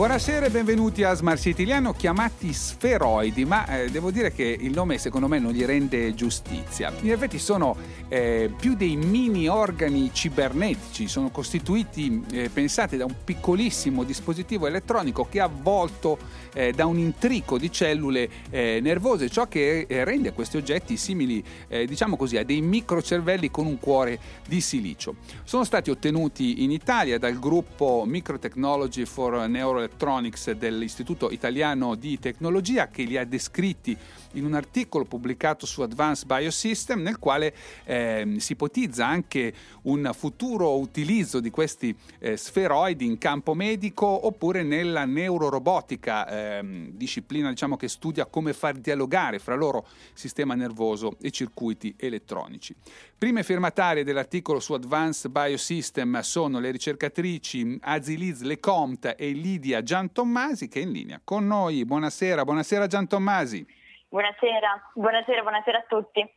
Buonasera 0.00 0.46
e 0.46 0.50
benvenuti 0.50 1.02
a 1.02 1.12
Smart 1.12 1.38
City. 1.38 1.66
Li 1.66 1.72
hanno 1.72 1.92
chiamati 1.92 2.54
sferoidi, 2.54 3.44
ma 3.44 3.66
eh, 3.66 3.90
devo 3.90 4.10
dire 4.10 4.32
che 4.32 4.44
il 4.44 4.72
nome 4.72 4.96
secondo 4.96 5.28
me 5.28 5.38
non 5.38 5.52
gli 5.52 5.62
rende 5.62 6.14
giustizia. 6.14 6.90
In 7.02 7.12
effetti 7.12 7.38
sono 7.38 7.76
eh, 8.08 8.50
più 8.58 8.74
dei 8.76 8.96
mini 8.96 9.46
organi 9.46 10.08
cibernetici, 10.10 11.06
sono 11.06 11.28
costituiti, 11.28 12.24
eh, 12.32 12.48
pensate, 12.48 12.96
da 12.96 13.04
un 13.04 13.14
piccolissimo 13.22 14.02
dispositivo 14.02 14.66
elettronico 14.66 15.28
che 15.28 15.36
è 15.36 15.42
avvolto 15.42 16.16
eh, 16.54 16.72
da 16.72 16.86
un 16.86 16.96
intrico 16.96 17.58
di 17.58 17.70
cellule 17.70 18.26
eh, 18.48 18.78
nervose, 18.80 19.28
ciò 19.28 19.48
che 19.48 19.84
eh, 19.86 20.02
rende 20.04 20.32
questi 20.32 20.56
oggetti 20.56 20.96
simili, 20.96 21.44
diciamo 21.68 22.16
così, 22.16 22.38
a 22.38 22.42
dei 22.42 22.62
microcervelli 22.62 23.50
con 23.50 23.66
un 23.66 23.78
cuore 23.78 24.18
di 24.48 24.62
silicio. 24.62 25.16
Sono 25.44 25.64
stati 25.64 25.90
ottenuti 25.90 26.62
in 26.62 26.70
Italia 26.70 27.18
dal 27.18 27.38
gruppo 27.38 28.04
Microtechnology 28.06 29.04
for 29.04 29.46
Neural 29.46 29.88
Electronics 29.90 30.52
dell'Istituto 30.52 31.30
Italiano 31.30 31.96
di 31.96 32.18
Tecnologia 32.18 32.88
che 32.88 33.02
li 33.02 33.16
ha 33.16 33.24
descritti 33.24 33.96
in 34.34 34.44
un 34.44 34.54
articolo 34.54 35.04
pubblicato 35.04 35.66
su 35.66 35.82
Advanced 35.82 36.26
Biosystem 36.26 37.02
nel 37.02 37.18
quale 37.18 37.52
eh, 37.84 38.36
si 38.38 38.52
ipotizza 38.52 39.04
anche 39.04 39.52
un 39.82 40.08
futuro 40.14 40.78
utilizzo 40.78 41.40
di 41.40 41.50
questi 41.50 41.94
eh, 42.20 42.36
sferoidi 42.36 43.04
in 43.04 43.18
campo 43.18 43.54
medico 43.54 44.26
oppure 44.26 44.62
nella 44.62 45.04
neurorobotica, 45.04 46.58
eh, 46.58 46.90
disciplina 46.92 47.48
diciamo, 47.48 47.76
che 47.76 47.88
studia 47.88 48.26
come 48.26 48.52
far 48.52 48.76
dialogare 48.76 49.40
fra 49.40 49.56
loro 49.56 49.86
sistema 50.12 50.54
nervoso 50.54 51.16
e 51.20 51.30
circuiti 51.30 51.94
elettronici. 51.98 52.74
Prime 53.18 53.42
firmatarie 53.42 54.04
dell'articolo 54.04 54.60
su 54.60 54.72
Advanced 54.72 55.30
Biosystem 55.30 56.20
sono 56.20 56.60
le 56.60 56.70
ricercatrici 56.70 57.78
Aziliz 57.82 58.40
Lecomte 58.40 59.16
e 59.16 59.32
Lidia 59.32 59.69
Giantommasi 59.78 60.68
che 60.68 60.80
è 60.80 60.82
in 60.82 60.90
linea 60.90 61.20
con 61.22 61.46
noi. 61.46 61.84
Buonasera, 61.84 62.42
buonasera 62.42 62.88
Giantommasi. 62.88 63.64
Buonasera, 64.08 64.90
buonasera, 64.94 65.42
buonasera 65.42 65.78
a 65.78 65.84
tutti. 65.88 66.28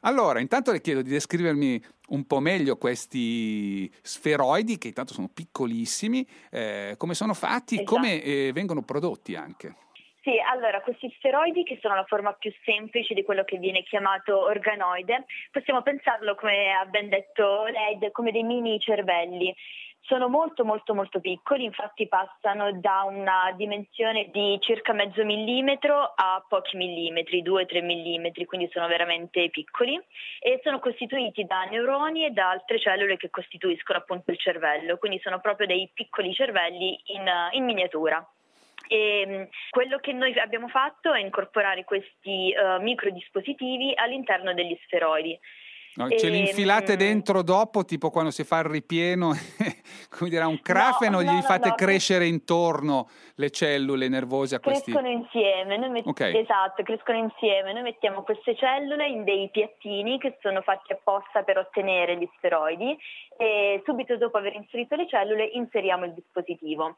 Allora, 0.00 0.40
intanto 0.40 0.72
le 0.72 0.80
chiedo 0.80 1.02
di 1.02 1.10
descrivermi 1.10 1.80
un 2.08 2.26
po' 2.26 2.40
meglio 2.40 2.76
questi 2.76 3.88
sferoidi, 4.02 4.76
che 4.76 4.88
intanto 4.88 5.12
sono 5.12 5.30
piccolissimi, 5.32 6.26
eh, 6.50 6.94
come 6.98 7.14
sono 7.14 7.34
fatti 7.34 7.76
e 7.76 7.82
esatto. 7.82 7.94
come 7.94 8.20
eh, 8.20 8.50
vengono 8.52 8.82
prodotti 8.82 9.36
anche. 9.36 9.76
Sì, 10.22 10.34
allora 10.52 10.80
questi 10.82 11.12
sferoidi 11.16 11.64
che 11.64 11.78
sono 11.80 11.96
la 11.96 12.04
forma 12.04 12.32
più 12.32 12.52
semplice 12.64 13.12
di 13.12 13.24
quello 13.24 13.42
che 13.44 13.58
viene 13.58 13.82
chiamato 13.82 14.40
organoide, 14.40 15.24
possiamo 15.50 15.82
pensarlo 15.82 16.36
come 16.36 16.72
ha 16.72 16.84
ben 16.86 17.08
detto 17.08 17.64
lei, 17.64 17.98
come 18.12 18.30
dei 18.30 18.44
mini 18.44 18.78
cervelli. 18.78 19.52
Sono 20.04 20.28
molto 20.28 20.64
molto 20.64 20.94
molto 20.94 21.20
piccoli, 21.20 21.64
infatti 21.64 22.08
passano 22.08 22.72
da 22.80 23.04
una 23.04 23.52
dimensione 23.56 24.30
di 24.32 24.58
circa 24.60 24.92
mezzo 24.92 25.24
millimetro 25.24 26.12
a 26.16 26.44
pochi 26.46 26.76
millimetri, 26.76 27.42
2-3 27.42 27.84
millimetri, 27.84 28.44
quindi 28.44 28.68
sono 28.72 28.88
veramente 28.88 29.48
piccoli 29.50 29.98
e 30.40 30.60
sono 30.64 30.80
costituiti 30.80 31.44
da 31.44 31.62
neuroni 31.64 32.24
e 32.24 32.30
da 32.30 32.50
altre 32.50 32.80
cellule 32.80 33.16
che 33.16 33.30
costituiscono 33.30 33.98
appunto 33.98 34.32
il 34.32 34.38
cervello, 34.38 34.98
quindi 34.98 35.20
sono 35.20 35.38
proprio 35.40 35.68
dei 35.68 35.88
piccoli 35.94 36.34
cervelli 36.34 37.00
in, 37.06 37.30
in 37.52 37.64
miniatura. 37.64 38.26
E 38.88 39.24
mm, 39.26 39.42
quello 39.70 39.98
che 39.98 40.12
noi 40.12 40.38
abbiamo 40.38 40.68
fatto 40.68 41.12
è 41.12 41.20
incorporare 41.20 41.84
questi 41.84 42.52
uh, 42.52 42.82
microdispositivi 42.82 43.92
all'interno 43.94 44.52
degli 44.52 44.76
sferoidi. 44.84 45.38
No, 45.94 46.08
ce 46.08 46.30
li 46.30 46.38
infilate 46.38 46.96
dentro 46.96 47.42
dopo, 47.42 47.84
tipo 47.84 48.08
quando 48.08 48.30
si 48.30 48.44
fa 48.44 48.60
il 48.60 48.64
ripieno, 48.64 49.32
come 50.08 50.30
dire, 50.30 50.42
un 50.44 50.58
crafeno, 50.62 51.20
no, 51.20 51.30
no, 51.30 51.36
gli 51.36 51.42
fate 51.42 51.74
crescere 51.74 52.26
intorno 52.26 53.10
le 53.34 53.50
cellule 53.50 54.08
nervose 54.08 54.54
a 54.54 54.60
questi... 54.60 54.90
Crescono 54.90 55.12
insieme, 55.12 55.76
met... 55.90 56.06
okay. 56.06 56.34
esatto, 56.34 56.82
crescono 56.82 57.18
insieme. 57.18 57.74
Noi 57.74 57.82
mettiamo 57.82 58.22
queste 58.22 58.56
cellule 58.56 59.06
in 59.06 59.24
dei 59.24 59.50
piattini 59.50 60.18
che 60.18 60.38
sono 60.40 60.62
fatti 60.62 60.92
apposta 60.92 61.42
per 61.42 61.58
ottenere 61.58 62.16
gli 62.16 62.28
steroidi 62.38 62.96
e 63.36 63.82
subito 63.84 64.16
dopo 64.16 64.38
aver 64.38 64.54
inserito 64.54 64.96
le 64.96 65.06
cellule 65.06 65.44
inseriamo 65.44 66.06
il 66.06 66.14
dispositivo. 66.14 66.96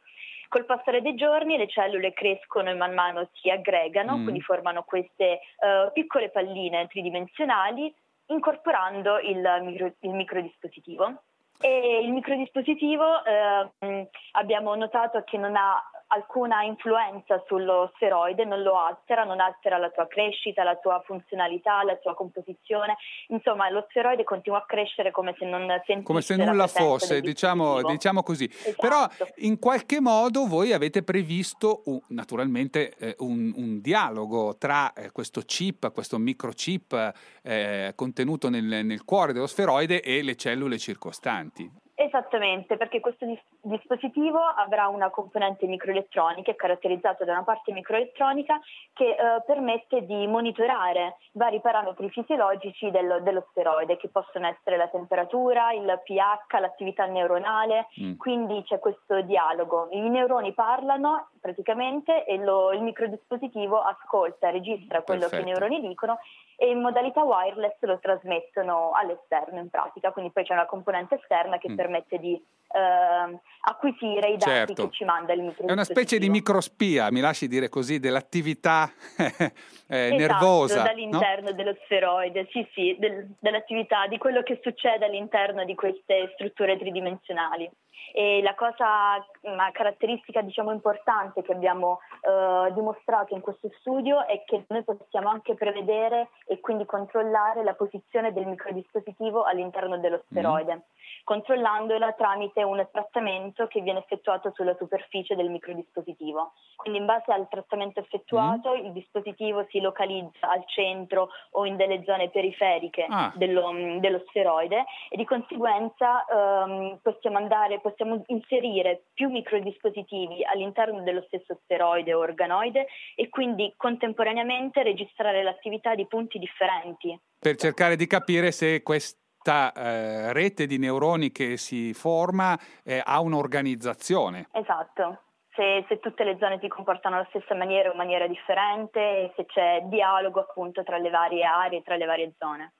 Col 0.48 0.66
passare 0.66 1.02
dei 1.02 1.16
giorni 1.16 1.56
le 1.56 1.66
cellule 1.66 2.12
crescono 2.12 2.70
e 2.70 2.74
man 2.74 2.94
mano 2.94 3.28
si 3.40 3.50
aggregano, 3.50 4.18
mm. 4.18 4.22
quindi 4.22 4.40
formano 4.40 4.84
queste 4.84 5.40
uh, 5.58 5.90
piccole 5.92 6.30
palline 6.30 6.86
tridimensionali 6.86 7.92
incorporando 8.26 9.18
il, 9.18 9.40
micro, 9.62 9.92
il 10.00 10.10
microdispositivo. 10.10 11.22
E 11.60 12.00
il 12.02 12.12
microdispositivo 12.12 13.24
eh, 13.24 14.08
abbiamo 14.32 14.74
notato 14.74 15.22
che 15.22 15.38
non 15.38 15.56
ha 15.56 15.82
alcuna 16.14 16.62
influenza 16.62 17.42
sullo 17.46 17.92
steroide, 17.96 18.44
non 18.44 18.62
lo 18.62 18.78
altera, 18.78 19.24
non 19.24 19.40
altera 19.40 19.76
la 19.78 19.90
tua 19.90 20.06
crescita, 20.06 20.62
la 20.62 20.76
tua 20.76 21.02
funzionalità, 21.04 21.82
la 21.82 21.96
tua 21.96 22.14
composizione. 22.14 22.96
Insomma, 23.28 23.68
lo 23.70 23.86
steroide 23.90 24.24
continua 24.24 24.58
a 24.58 24.64
crescere 24.66 25.10
come 25.10 25.34
se 25.38 25.44
non 25.44 25.66
sentisse 25.84 26.02
Come 26.02 26.22
se 26.22 26.36
nulla 26.36 26.66
fosse, 26.66 27.20
diciamo, 27.20 27.82
diciamo, 27.82 28.22
così. 28.22 28.44
Esatto. 28.44 28.76
Però 28.80 29.06
in 29.36 29.58
qualche 29.58 30.00
modo 30.00 30.46
voi 30.46 30.72
avete 30.72 31.02
previsto 31.02 31.82
uh, 31.84 32.02
naturalmente 32.08 32.94
eh, 32.98 33.14
un, 33.18 33.52
un, 33.56 33.80
dialogo 33.80 34.56
tra 34.56 34.92
eh, 34.92 35.10
questo 35.10 35.40
chip, 35.40 35.92
questo 35.92 36.18
microchip 36.18 37.12
eh, 37.42 37.92
contenuto 37.94 38.48
nel, 38.48 38.84
nel 38.84 39.04
cuore 39.04 39.32
dello 39.32 39.46
sferoide 39.46 40.00
e 40.00 40.22
le 40.22 40.36
cellule 40.36 40.78
circostanti. 40.78 41.82
Esattamente, 42.14 42.76
perché 42.76 43.00
questo 43.00 43.26
dis- 43.26 43.42
dispositivo 43.60 44.38
avrà 44.38 44.86
una 44.86 45.10
componente 45.10 45.66
microelettronica, 45.66 46.52
è 46.52 46.54
caratterizzata 46.54 47.24
da 47.24 47.32
una 47.32 47.42
parte 47.42 47.72
microelettronica 47.72 48.60
che 48.92 49.16
eh, 49.16 49.42
permette 49.44 50.06
di 50.06 50.24
monitorare 50.28 51.16
vari 51.32 51.60
parametri 51.60 52.08
fisiologici 52.10 52.92
dello, 52.92 53.18
dello, 53.18 53.44
steroide, 53.50 53.96
che 53.96 54.10
possono 54.10 54.46
essere 54.46 54.76
la 54.76 54.86
temperatura, 54.86 55.72
il 55.72 56.00
pH, 56.04 56.60
l'attività 56.60 57.04
neuronale, 57.06 57.88
mm. 58.00 58.14
quindi 58.16 58.62
c'è 58.62 58.78
questo 58.78 59.20
dialogo. 59.22 59.88
I 59.90 60.08
neuroni 60.08 60.52
parlano 60.52 61.30
praticamente 61.44 62.24
e 62.24 62.38
lo, 62.38 62.72
il 62.72 62.80
microdispositivo 62.80 63.78
ascolta, 63.78 64.48
registra 64.48 65.02
quello 65.02 65.28
Perfetto. 65.28 65.42
che 65.42 65.50
i 65.50 65.52
neuroni 65.52 65.86
dicono 65.86 66.18
e 66.56 66.70
in 66.70 66.80
modalità 66.80 67.22
wireless 67.22 67.76
lo 67.80 67.98
trasmettono 67.98 68.92
all'esterno 68.94 69.58
in 69.58 69.68
pratica, 69.68 70.10
quindi 70.10 70.30
poi 70.30 70.44
c'è 70.44 70.54
una 70.54 70.64
componente 70.64 71.16
esterna 71.16 71.58
che 71.58 71.70
mm. 71.70 71.76
permette 71.76 72.18
di 72.18 72.32
eh, 72.32 73.38
acquisire 73.60 74.28
i 74.28 74.36
dati 74.38 74.50
certo. 74.50 74.86
che 74.86 74.90
ci 74.92 75.04
manda 75.04 75.34
il 75.34 75.40
microdispositivo. 75.40 75.68
È 75.68 75.72
una 75.72 75.84
specie 75.84 76.18
di 76.18 76.30
microspia, 76.30 77.10
mi 77.10 77.20
lasci 77.20 77.46
dire 77.46 77.68
così, 77.68 78.00
dell'attività 78.00 78.90
eh, 79.18 79.52
esatto, 79.88 80.16
nervosa. 80.16 80.82
dall'interno 80.82 81.50
no? 81.50 81.54
dello 81.54 81.76
sferoide, 81.84 82.48
sì 82.52 82.66
sì, 82.72 82.96
del, 82.98 83.34
dell'attività, 83.38 84.06
di 84.06 84.16
quello 84.16 84.42
che 84.42 84.60
succede 84.62 85.04
all'interno 85.04 85.62
di 85.64 85.74
queste 85.74 86.30
strutture 86.34 86.78
tridimensionali. 86.78 87.70
E 88.12 88.42
la 88.42 88.54
cosa, 88.54 89.24
una 89.42 89.70
caratteristica 89.72 90.40
diciamo 90.40 90.72
importante 90.72 91.42
che 91.42 91.52
abbiamo 91.52 92.00
eh, 92.20 92.72
dimostrato 92.72 93.34
in 93.34 93.40
questo 93.40 93.70
studio 93.80 94.24
è 94.26 94.44
che 94.44 94.64
noi 94.68 94.84
possiamo 94.84 95.28
anche 95.28 95.54
prevedere 95.54 96.28
e 96.46 96.60
quindi 96.60 96.86
controllare 96.86 97.64
la 97.64 97.74
posizione 97.74 98.32
del 98.32 98.46
microdispositivo 98.46 99.42
all'interno 99.42 99.98
dello 99.98 100.18
mm. 100.18 100.30
steroide. 100.30 100.74
Mm 100.74 100.78
controllandola 101.24 102.12
tramite 102.12 102.62
un 102.62 102.86
trattamento 102.90 103.66
che 103.66 103.80
viene 103.80 104.00
effettuato 104.00 104.52
sulla 104.54 104.76
superficie 104.76 105.34
del 105.34 105.50
microdispositivo. 105.50 106.52
Quindi 106.76 107.00
in 107.00 107.06
base 107.06 107.32
al 107.32 107.48
trattamento 107.48 108.00
effettuato 108.00 108.74
mm. 108.74 108.84
il 108.84 108.92
dispositivo 108.92 109.66
si 109.70 109.80
localizza 109.80 110.50
al 110.50 110.64
centro 110.66 111.30
o 111.52 111.64
in 111.64 111.76
delle 111.76 112.02
zone 112.04 112.30
periferiche 112.30 113.06
ah. 113.08 113.32
dello, 113.36 113.72
dello, 114.00 114.22
steroide 114.28 114.84
e 115.08 115.16
di 115.16 115.24
conseguenza 115.24 116.24
um, 116.28 116.98
possiamo, 117.02 117.38
andare, 117.38 117.80
possiamo 117.80 118.22
inserire 118.26 119.04
più 119.14 119.30
microdispositivi 119.30 120.44
all'interno 120.44 121.02
dello 121.02 121.22
stesso 121.26 121.58
steroide 121.64 122.12
o 122.14 122.20
organoide 122.20 122.86
e 123.14 123.28
quindi 123.28 123.72
contemporaneamente 123.76 124.82
registrare 124.82 125.42
l'attività 125.42 125.94
di 125.94 126.06
punti 126.06 126.38
differenti. 126.38 127.18
Per 127.38 127.56
cercare 127.56 127.96
di 127.96 128.06
capire 128.06 128.52
se 128.52 128.82
questo 128.82 129.23
questa 129.44 129.72
eh, 129.74 130.32
rete 130.32 130.66
di 130.66 130.78
neuroni 130.78 131.30
che 131.30 131.58
si 131.58 131.92
forma 131.92 132.58
eh, 132.82 133.02
ha 133.04 133.20
un'organizzazione. 133.20 134.48
Esatto. 134.52 135.20
Se, 135.54 135.84
se, 135.86 136.00
tutte 136.00 136.24
le 136.24 136.38
zone 136.40 136.58
si 136.60 136.66
comportano 136.66 137.16
alla 137.16 137.26
stessa 137.28 137.54
maniera 137.54 137.90
o 137.90 137.92
in 137.92 137.98
maniera 137.98 138.26
differente 138.26 139.32
se 139.36 139.44
c'è 139.44 139.82
dialogo 139.88 140.40
appunto 140.40 140.82
tra 140.82 140.96
le 140.96 141.10
varie 141.10 141.44
aree, 141.44 141.82
tra 141.82 141.96
le 141.96 142.06
varie 142.06 142.32
zone. 142.38 142.72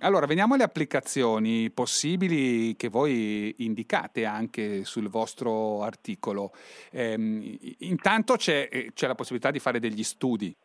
Allora, 0.00 0.26
veniamo 0.26 0.54
alle 0.54 0.62
applicazioni 0.62 1.70
possibili 1.70 2.74
che 2.76 2.88
voi 2.88 3.54
indicate 3.58 4.24
anche 4.24 4.84
sul 4.84 5.08
vostro 5.10 5.82
articolo. 5.82 6.52
Eh, 6.90 7.14
intanto 7.80 8.36
c'è, 8.36 8.68
c'è 8.94 9.06
la 9.06 9.14
possibilità 9.14 9.50
di 9.50 9.58
fare 9.58 9.80
degli 9.80 10.02
studi 10.04 10.56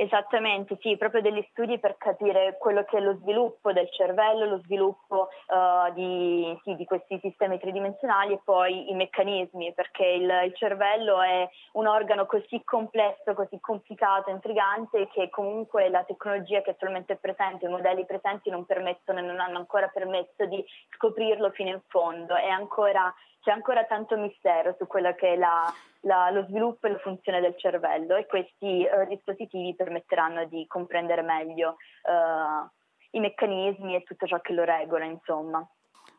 Esattamente, 0.00 0.78
sì, 0.80 0.96
proprio 0.96 1.20
degli 1.20 1.46
studi 1.50 1.78
per 1.78 1.98
capire 1.98 2.56
quello 2.58 2.84
che 2.84 2.96
è 2.96 3.00
lo 3.00 3.16
sviluppo 3.16 3.70
del 3.70 3.90
cervello, 3.90 4.46
lo 4.46 4.60
sviluppo 4.60 5.28
uh, 5.48 5.92
di, 5.92 6.58
sì, 6.64 6.74
di, 6.74 6.86
questi 6.86 7.18
sistemi 7.20 7.58
tridimensionali 7.58 8.32
e 8.32 8.40
poi 8.42 8.90
i 8.90 8.94
meccanismi, 8.94 9.74
perché 9.74 10.06
il, 10.06 10.24
il, 10.46 10.56
cervello 10.56 11.20
è 11.20 11.46
un 11.72 11.86
organo 11.86 12.24
così 12.24 12.62
complesso, 12.64 13.34
così 13.34 13.60
complicato, 13.60 14.30
intrigante, 14.30 15.06
che 15.08 15.28
comunque 15.28 15.90
la 15.90 16.02
tecnologia 16.04 16.62
che 16.62 16.70
attualmente 16.70 17.12
è 17.12 17.16
presente, 17.16 17.66
i 17.66 17.68
modelli 17.68 18.06
presenti 18.06 18.48
non 18.48 18.64
permettono 18.64 19.18
e 19.18 19.22
non 19.22 19.38
hanno 19.38 19.58
ancora 19.58 19.88
permesso 19.88 20.46
di 20.46 20.64
scoprirlo 20.96 21.50
fino 21.50 21.68
in 21.68 21.80
fondo. 21.88 22.32
Ancora, 22.32 23.14
c'è 23.42 23.50
ancora 23.50 23.84
tanto 23.84 24.16
mistero 24.16 24.74
su 24.78 24.86
quello 24.86 25.14
che 25.14 25.34
è 25.34 25.36
la, 25.36 25.70
la, 26.00 26.30
lo 26.30 26.44
sviluppo 26.48 26.86
e 26.86 26.92
la 26.92 26.98
funzione 26.98 27.40
del 27.40 27.54
cervello 27.56 28.16
e 28.16 28.26
questi 28.26 28.86
uh, 28.86 29.06
dispositivi 29.08 29.74
permetteranno 29.74 30.46
di 30.46 30.64
comprendere 30.66 31.22
meglio 31.22 31.76
uh, 32.02 32.68
i 33.10 33.20
meccanismi 33.20 33.94
e 33.94 34.02
tutto 34.02 34.26
ciò 34.26 34.40
che 34.40 34.52
lo 34.52 34.64
regola, 34.64 35.04
insomma. 35.04 35.66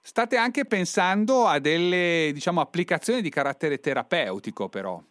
State 0.01 0.35
anche 0.35 0.65
pensando 0.65 1.45
a 1.45 1.59
delle 1.59 2.31
diciamo, 2.33 2.59
applicazioni 2.59 3.21
di 3.21 3.29
carattere 3.29 3.79
terapeutico, 3.79 4.67
però. 4.69 5.01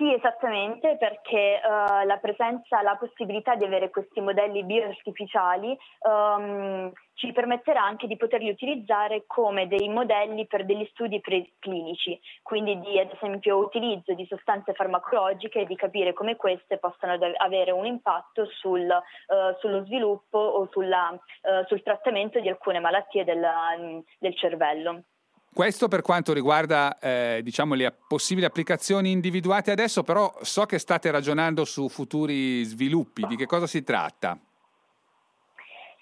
Sì, 0.00 0.14
esattamente, 0.14 0.96
perché 0.96 1.60
uh, 1.62 2.06
la 2.06 2.16
presenza, 2.16 2.80
la 2.80 2.96
possibilità 2.96 3.54
di 3.54 3.66
avere 3.66 3.90
questi 3.90 4.22
modelli 4.22 4.64
bioartificiali 4.64 5.76
um, 6.08 6.90
ci 7.12 7.30
permetterà 7.32 7.82
anche 7.82 8.06
di 8.06 8.16
poterli 8.16 8.48
utilizzare 8.48 9.24
come 9.26 9.68
dei 9.68 9.90
modelli 9.90 10.46
per 10.46 10.64
degli 10.64 10.88
studi 10.92 11.20
preclinici, 11.20 12.18
quindi 12.42 12.80
di 12.80 12.98
ad 12.98 13.10
esempio 13.12 13.58
utilizzo 13.58 14.14
di 14.14 14.24
sostanze 14.24 14.72
farmacologiche 14.72 15.60
e 15.60 15.66
di 15.66 15.76
capire 15.76 16.14
come 16.14 16.36
queste 16.36 16.78
possano 16.78 17.18
avere 17.36 17.70
un 17.70 17.84
impatto 17.84 18.46
sul, 18.46 18.88
uh, 18.88 19.58
sullo 19.58 19.84
sviluppo 19.84 20.38
o 20.38 20.66
sulla, 20.70 21.10
uh, 21.10 21.66
sul 21.66 21.82
trattamento 21.82 22.40
di 22.40 22.48
alcune 22.48 22.80
malattie 22.80 23.24
del, 23.24 23.46
del 24.18 24.34
cervello. 24.34 25.02
Questo 25.52 25.88
per 25.88 26.02
quanto 26.02 26.32
riguarda 26.32 26.96
eh, 27.00 27.40
diciamo, 27.42 27.74
le 27.74 27.92
possibili 28.06 28.46
applicazioni 28.46 29.10
individuate 29.10 29.72
adesso, 29.72 30.04
però 30.04 30.32
so 30.42 30.64
che 30.64 30.78
state 30.78 31.10
ragionando 31.10 31.64
su 31.64 31.88
futuri 31.88 32.62
sviluppi, 32.62 33.26
di 33.26 33.36
che 33.36 33.46
cosa 33.46 33.66
si 33.66 33.82
tratta? 33.82 34.38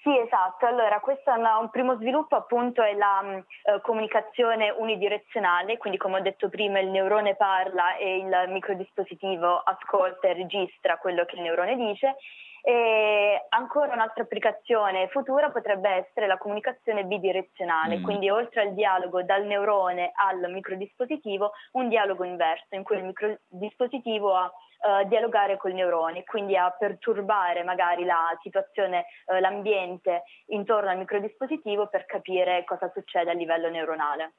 Sì, 0.03 0.17
esatto. 0.17 0.65
Allora, 0.65 1.01
questo 1.01 1.31
è 1.31 1.35
un 1.35 1.71
primo 1.71 1.97
sviluppo 1.97 2.37
appunto 2.37 2.83
è 2.83 2.95
la 2.95 3.21
uh, 3.23 3.81
comunicazione 3.81 4.71
unidirezionale, 4.71 5.77
quindi 5.77 5.99
come 5.99 6.19
ho 6.19 6.23
detto 6.23 6.49
prima 6.49 6.79
il 6.79 6.89
neurone 6.89 7.35
parla 7.35 7.97
e 7.97 8.19
il 8.19 8.45
microdispositivo 8.49 9.59
ascolta 9.59 10.29
e 10.29 10.35
registra 10.35 10.99
quello 10.99 11.25
che 11.25 11.37
il 11.37 11.43
neurone 11.43 11.75
dice 11.75 12.17
e 12.63 13.47
ancora 13.51 13.93
un'altra 13.93 14.23
applicazione 14.23 15.09
futura 15.09 15.51
potrebbe 15.51 15.89
essere 15.89 16.27
la 16.27 16.39
comunicazione 16.39 17.05
bidirezionale, 17.05 17.99
mm. 17.99 18.03
quindi 18.03 18.31
oltre 18.31 18.63
al 18.63 18.75
dialogo 18.75 19.23
dal 19.23 19.45
neurone 19.45 20.13
al 20.15 20.51
microdispositivo, 20.51 21.53
un 21.73 21.89
dialogo 21.89 22.25
inverso 22.25 22.75
in 22.75 22.83
cui 22.83 22.97
il 22.97 23.05
microdispositivo 23.05 24.35
ha 24.35 24.53
Uh, 24.79 25.05
dialogare 25.09 25.57
col 25.57 25.73
neurone, 25.73 26.23
quindi 26.23 26.57
a 26.57 26.71
perturbare 26.71 27.65
magari 27.65 28.05
la 28.05 28.31
situazione, 28.43 29.07
uh, 29.27 29.41
l'ambiente 29.41 30.23
intorno 30.51 30.89
al 30.91 30.99
microdispositivo 30.99 31.89
per 31.89 32.07
capire 32.07 32.63
cosa 32.63 32.89
succede 32.95 33.33
a 33.33 33.35
livello 33.35 33.69
neuronale. 33.71 34.35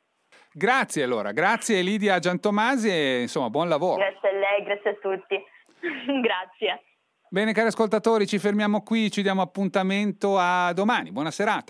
Grazie 0.53 1.03
allora, 1.03 1.33
grazie 1.33 1.81
Lidia 1.81 2.19
Giantomasi 2.19 2.89
e 2.89 3.21
insomma 3.23 3.49
buon 3.49 3.67
lavoro. 3.67 3.97
Grazie 3.97 4.29
a 4.29 4.31
lei, 4.31 4.63
grazie 4.63 4.89
a 4.91 4.93
tutti. 4.93 5.43
grazie. 6.21 6.83
Bene 7.31 7.53
cari 7.53 7.67
ascoltatori, 7.67 8.25
ci 8.25 8.39
fermiamo 8.39 8.81
qui, 8.81 9.11
ci 9.11 9.21
diamo 9.21 9.43
appuntamento 9.43 10.39
a 10.39 10.73
domani. 10.73 11.11
Buona 11.11 11.29
serata. 11.29 11.67